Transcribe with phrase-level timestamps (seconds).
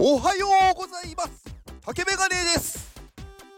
[0.00, 1.44] おはようございます。
[1.84, 2.94] 竹メガネです。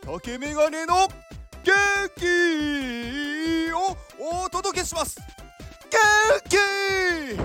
[0.00, 1.74] 竹メガネの元
[2.16, 3.94] 気を
[4.46, 5.20] お届けします。
[5.90, 5.98] 元
[6.48, 7.36] 気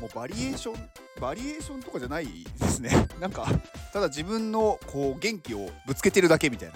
[0.00, 0.88] もうバリエーション
[1.20, 2.28] バリエーションとかじゃない
[2.60, 3.08] ですね。
[3.18, 3.48] なんか
[3.92, 6.74] ただ自分のこう元気をぶつけてるだけみたいな。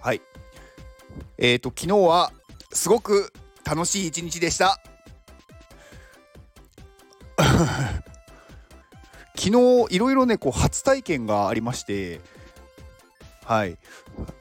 [0.00, 0.22] はい。
[1.36, 2.32] えーと昨日は
[2.72, 3.32] すごく
[3.64, 4.80] 楽しい一日でした。
[9.38, 9.50] 昨
[9.88, 12.20] 日いろいろねこう初体験がありまして
[13.48, 13.78] はい。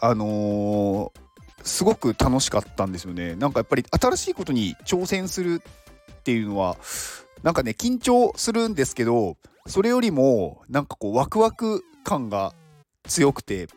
[0.01, 3.35] あのー、すごく楽しかったんですよね。
[3.35, 5.61] なんかやっぱり新しいことに挑戦する
[6.11, 6.75] っていうのは
[7.41, 12.53] なんかね緊張するんですけどそれよりもなんかこうワクワク感が
[13.05, 13.69] 強くて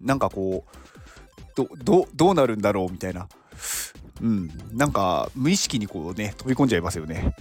[0.00, 3.28] なんかこうどどうなるんだろうみたいな。
[4.22, 4.50] うん。
[4.72, 7.34] なんか無意識にこうね飛び込んじゃいますよね。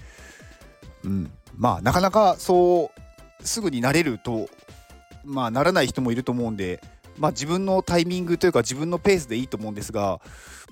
[1.03, 1.31] うん。
[1.57, 4.49] まあなかなかそうすぐになれると
[5.25, 6.81] まあならない人もいると思うんで
[7.17, 10.21] まあ自分のタイミングというか自分のペースでいいと思うんですが、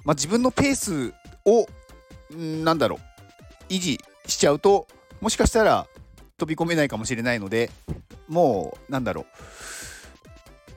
[0.05, 1.13] まあ、自分のペース
[1.45, 1.67] を
[2.31, 2.99] なんだろ
[3.69, 4.87] う維持しちゃうと
[5.19, 5.87] もしかしたら
[6.37, 7.69] 飛び込めないかもしれないので
[8.27, 9.25] もうなんだろう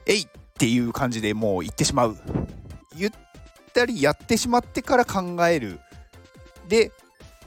[0.05, 0.27] えいっ
[0.57, 2.17] ていう感じでもう行ってしまう。
[2.95, 3.11] ゆっ
[3.73, 5.79] たりやってしまってから考える。
[6.67, 6.91] で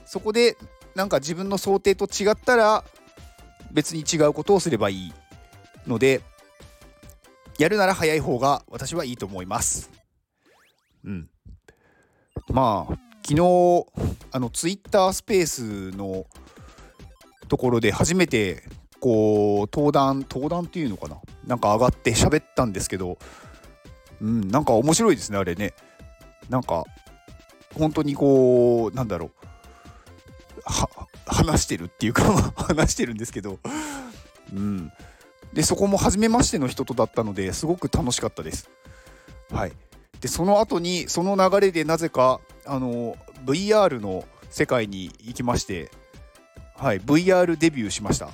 [0.05, 0.57] そこで
[0.95, 2.83] なんか自分の想定と違ったら
[3.71, 5.13] 別に違うことをすればいい
[5.85, 6.21] ので
[7.59, 9.91] やるなら早い方が私はいいと思います。
[11.03, 11.29] うん。
[12.49, 12.93] まあ
[13.27, 13.85] 昨日
[14.31, 16.25] あのツイッタースペースの
[17.47, 18.63] ところで初めて
[18.99, 21.17] こう登壇登壇っていうのかな？
[21.45, 23.17] なんか上がって喋ったんですけど
[24.21, 25.73] うんなんか面白いですねあれね
[26.49, 26.83] なんか
[27.77, 29.31] 本当にこうなんだろう
[31.45, 32.23] 話してるっていうか
[32.55, 33.59] 話してるんですけど、
[34.53, 34.91] うん、
[35.53, 38.69] でそこも初めましての人とだったのですごく楽しかったです。
[39.51, 39.71] はい、
[40.21, 43.15] でその後にその流れでなぜかあの
[43.45, 45.91] VR の世界に行きまして、
[46.75, 48.29] はい、VR デビューしました。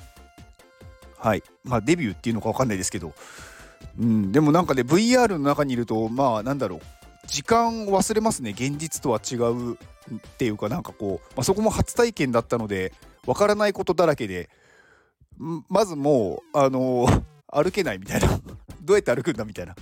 [1.18, 1.42] はい。
[1.62, 3.12] まあ、デビューっていうのか分かんないですけど、
[3.98, 6.80] うん、でもなんかね VR の中にいるとまあなんだろう。
[7.28, 8.50] 時間を忘れますね。
[8.50, 9.76] 現実とは違うっ
[10.38, 12.92] ていうかなんかこう、まあ、そこも初体験だったので
[13.26, 14.50] わからないことだらけで
[15.68, 18.28] まずもうあのー、歩けないみたいな。
[18.82, 19.76] どうやって歩くんだみたいな、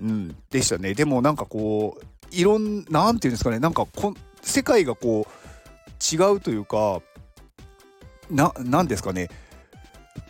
[0.00, 0.94] うん、でしたね。
[0.94, 3.58] でもなんかこういろんなんていうんですかね。
[3.58, 7.02] なんかこ世界がこう違うというか
[8.30, 9.28] ななんですかね。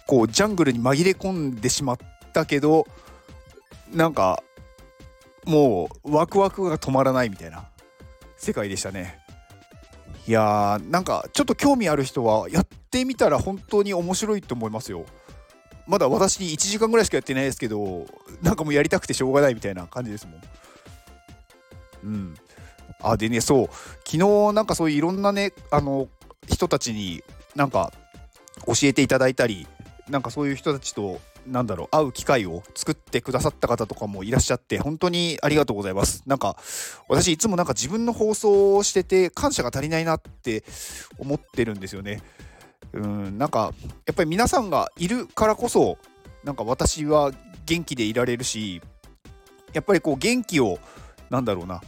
[0.07, 1.99] こうジャングルに紛れ込んでしまっ
[2.33, 2.87] たけど
[3.93, 4.43] なんか
[5.45, 7.69] もうワクワクが止まらないみたいな
[8.37, 9.26] 世界でしたね。
[10.27, 15.05] いやーなんかちょっと興味ある人はやってみたら本当に面白いと思いますよ。
[15.87, 18.07] まだ私1時間ぐらいしかやってないですけど
[18.43, 20.41] なんかもうやりたくてしょうがないみたいな感じですもん。
[22.05, 22.35] うん。
[23.03, 23.67] あでねそう。
[24.05, 26.09] 昨日なんかそういういろんなねあの
[26.49, 27.23] 人たちに
[27.55, 27.93] なんか
[28.67, 29.69] 教えていただいたり
[30.09, 36.23] なんかそういう人たちとなんだろう会う機会を作ってくださった方とかもいらっしゃって本当にありがとうございます。
[36.27, 36.57] なんか
[37.09, 40.65] 私いつもなんか自分の放送をしてて感謝が足りないなって
[41.19, 42.23] 思ってるんですよね。
[42.93, 43.73] うんなんか
[44.07, 45.99] やっぱり皆さんがいるからこそ
[46.45, 47.33] なんか私は
[47.65, 48.81] 元気でいられるし
[49.73, 50.79] やっぱりこう元気を
[51.31, 51.83] なんだろうな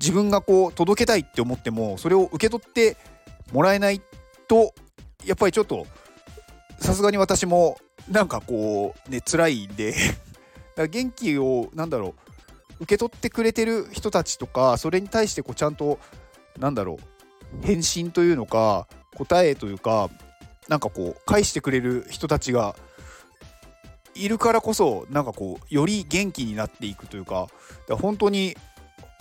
[0.00, 2.96] 自分がこう届けたいって思ってもそれを受け取って
[3.52, 4.02] もらえない
[4.48, 4.74] と
[5.24, 5.86] やっぱりちょっと
[6.82, 7.78] さすがに私も
[8.10, 9.94] なんかこうね辛いんで
[10.76, 12.14] だ元気をなんだろ
[12.80, 15.98] う受け取ってくれてる人たちとかそれに対してこうちゃんと
[16.58, 16.98] なんだろ
[17.62, 20.10] う返信というのか答えというか
[20.68, 22.74] なんかこう返してくれる人たちが
[24.14, 27.48] いるからこそなんかこうより元気になっていくというか
[27.88, 28.56] か本当に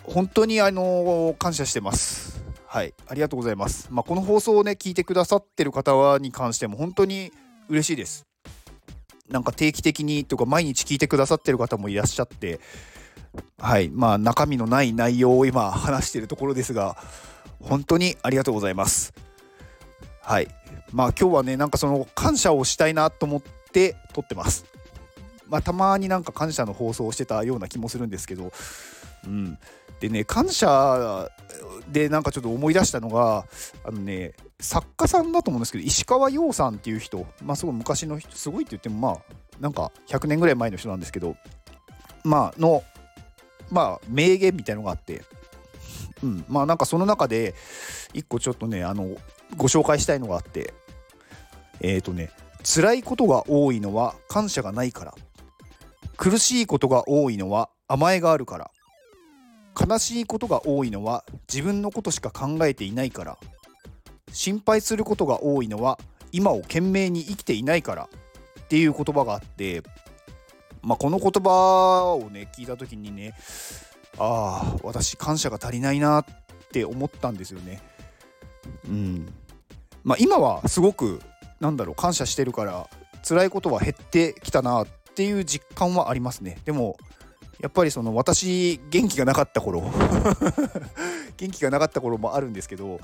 [0.04, 2.44] 本当にあの感謝してます。
[2.66, 3.90] はい、ありがとうございます。
[3.92, 7.31] まあ、この放送をね聞いてくださってる方に関しても本当に
[7.71, 8.27] 嬉しいです。
[9.29, 12.59] なんか定期的にとか毎日聞いてくださってる方もいらっしゃって
[13.57, 13.89] はい。
[13.89, 16.97] まあ中身のない内容を今話してるところですが
[17.62, 19.13] 本当にありがとうございます。
[20.21, 20.50] はい。
[20.91, 23.41] まあ今日はねなんかその感謝をしたいなと思っ
[23.71, 24.65] て撮ってます。
[25.47, 28.51] まあたまになんか感謝の放送をしてたような気もするんですけど
[29.25, 29.57] うん。
[30.01, 31.29] でね感謝
[31.89, 33.45] でなんかちょっと思い出したのが
[33.85, 39.18] あのね作家さんだと思うんですけど石川陽さんっていう人まあすごい昔の人すごいって言ってもまあ
[39.60, 41.36] なんか100年ぐらい前の人なんですけど
[42.24, 42.84] まあの
[43.72, 45.24] まあ名言みたいのがあって
[46.24, 47.56] うんまあなんかその中で
[48.13, 49.16] 一個ちょっとねあの
[49.58, 50.74] ご紹介したいのがあって
[51.81, 52.30] えっ、ー、とね
[52.64, 55.16] 辛いことが多いのは感謝がないから
[56.18, 58.72] 苦しいことが多いのは甘えがあるから
[59.80, 63.38] 悲しいことが多いのは自分のことしか考えていないから
[64.31, 66.00] 心配することが多いのは
[66.31, 68.10] 今を懸命に生きていないから
[68.62, 69.83] っていう言葉があって
[70.81, 73.33] まあこの言葉をね聞いた時にね
[74.18, 76.25] ああ私感謝が足りないなっ
[76.72, 77.81] て思ったんですよね。
[78.88, 79.33] うん
[80.04, 81.22] まあ今はすごく
[81.60, 82.89] なんだろう感謝してるから
[83.28, 86.57] 辛いことは減ってきたなっていう実感はありますね。
[86.66, 86.98] でも
[87.60, 89.81] やっぱりその私元気がなかった頃
[91.38, 93.00] 元気がなかった頃もあるんですけど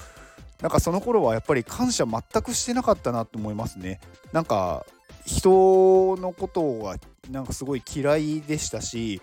[0.62, 4.00] なんかその頃はやっぱり感謝全くしてなかったなと思いますね。
[4.32, 4.86] なんか
[5.26, 6.96] 人のことが
[7.30, 9.22] なんかすごい嫌いでしたし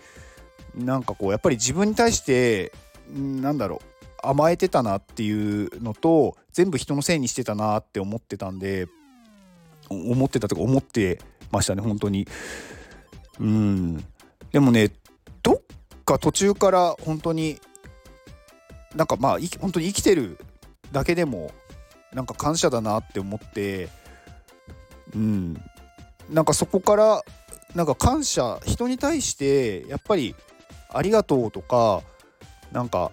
[0.75, 2.71] なんかこうやっぱり自分に対して
[3.11, 8.87] なんだろう甘えてたなっていうのと全部人のせいにしてたなって思ってたんで
[9.89, 11.19] 思ってたとか思って
[11.51, 12.27] ましたね本当に。
[13.39, 13.97] うん。
[14.51, 14.91] でもね
[15.43, 15.61] どっ
[16.05, 17.59] か途中から本当に
[18.95, 20.39] なんかまあ本当に生きてる
[20.95, 21.51] だけでも
[22.13, 23.89] なんか感謝だなって思って
[25.13, 25.61] うん
[26.29, 27.21] なんかそこから
[27.75, 30.35] なんか感謝人に対してやっぱり
[30.93, 32.01] ありがとうとか
[32.71, 33.11] なんか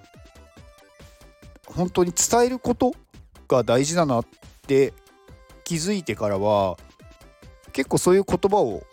[1.67, 2.93] 本当に伝えること
[3.49, 4.27] が大事だなっ
[4.69, 4.95] て
[5.65, 6.77] 気づいてからは
[7.73, 8.85] 結構そういう言葉を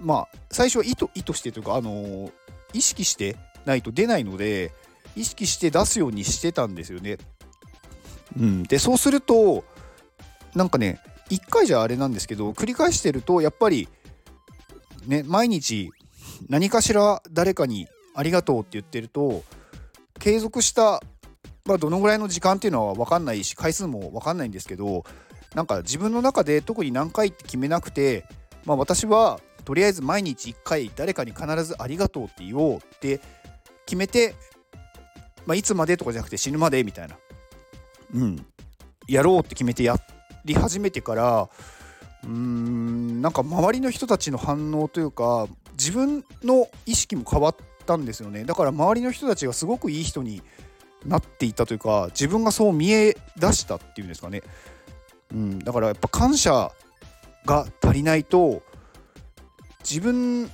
[0.00, 2.30] まあ最初は意図意図してというかあの
[2.72, 3.36] 意識して
[3.66, 4.72] ないと出ないので
[5.16, 7.18] 意識して出すようにしてたんですよね。
[8.38, 9.64] うん、でそうすると
[10.54, 11.00] なんかね
[11.30, 13.88] 1回じゃあれなんですけど繰り返してるとやっぱり
[15.06, 15.90] ね毎日
[16.48, 19.42] 何かしら誰かにありがとうって言ってると
[20.18, 21.02] 継続した
[21.64, 25.04] まあどのぐらいの時間っていうのは分かんないし回数も分かんないんですけど
[25.54, 28.24] なんか自分の中で特に何回って決めなくて
[28.64, 33.20] まあ私はとりあえず毎日1回誰かに必ずありがとうって言おうって
[33.84, 34.34] 決めて、
[35.44, 37.16] まあ、いつまでとかじゃなくて死ぬまでみたいな、
[38.16, 38.46] うん、
[39.06, 39.96] やろうって決めてや
[40.44, 41.48] り始めてから
[42.24, 48.44] うーんなんか周りの人たちの反応というか自分の意識も変わったんですよね。
[48.44, 50.42] だから周りの人たちがすごくいい人に
[51.04, 54.42] なっていたというか自分がそう見え出したっていうんですかね、
[55.32, 56.72] うん、だからやっぱ感謝
[57.44, 58.62] が足りないと
[59.88, 60.50] 自分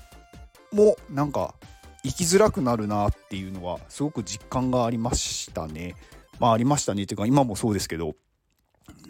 [0.73, 1.55] もなんか
[2.03, 5.95] 生きづらくなるなっていうのはすごく実感がありましたね。
[6.43, 8.17] まあありましたねっていうか今もそうですけど。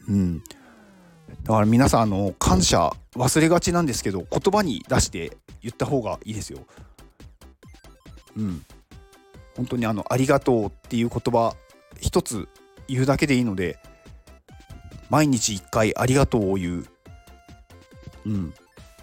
[0.06, 0.44] うん。
[1.44, 6.58] だから皆さんあの感謝忘れがちなんですけど言葉に出して言った方がいいですよ。
[8.36, 8.62] うん。
[9.56, 11.56] 本当にあのありがとうっていう言葉
[11.98, 12.48] 一つ
[12.86, 13.78] 言うだけでいいので
[15.08, 16.86] 毎日一回ありがとうを言う。
[18.26, 18.54] うん。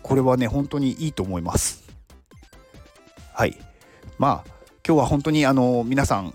[0.04, 1.84] これはね本当にいいと思います
[3.34, 3.58] はい
[4.18, 4.52] まあ
[4.86, 6.34] 今日は本当にあの皆さん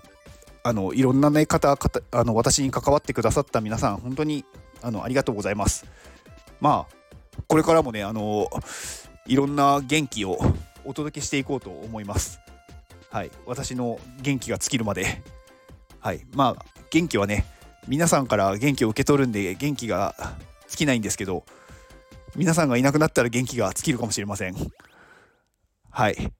[0.65, 1.77] あのいろんな、ね、方
[2.11, 4.45] あの私に関わってくださった皆さん本当に
[4.81, 5.85] あのありがとうございます。
[6.59, 8.49] まあこれからもねあの
[9.27, 10.39] いろんな元気を
[10.83, 12.39] お届けしていこうと思います。
[13.11, 13.31] はい。
[13.45, 15.21] 私の元気が尽きるまで。
[15.99, 16.25] はい。
[16.33, 17.45] まあ元気はね
[17.87, 20.15] 皆さんから元気を受け取るんで元気が
[20.67, 21.45] 尽きないんですけど
[22.35, 24.55] 皆さんがいなくなったら元気が尽きるかもしれません。
[25.91, 26.33] はい。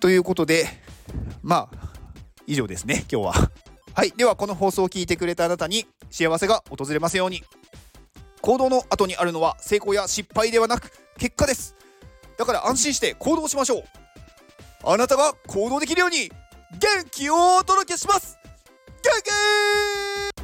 [0.00, 0.66] ということで、
[1.42, 1.89] まあ、
[2.50, 3.50] 以上ですね、今日は。
[3.94, 4.10] はい。
[4.16, 7.44] では、この放送を聞いてくれたあなたに幸せが訪れますように。
[8.42, 11.76] 行動の後にあるのは成功や失敗ではなく結果です。
[12.38, 13.84] だから安心して行動しましょう。
[14.82, 16.30] あなたが行動できるように
[16.72, 18.38] 元気をお届けします
[19.02, 20.39] 元気